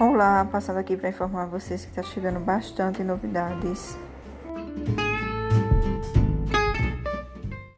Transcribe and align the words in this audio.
Olá, 0.00 0.46
passando 0.48 0.78
aqui 0.78 0.96
para 0.96 1.08
informar 1.08 1.46
vocês 1.46 1.84
que 1.84 1.90
está 1.90 2.04
chegando 2.04 2.38
bastante 2.38 3.02
novidades. 3.02 3.98